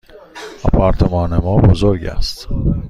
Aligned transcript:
آپارتمان 0.63 1.37
ما 1.37 1.57
بزرگ 1.57 2.05
است. 2.05 2.47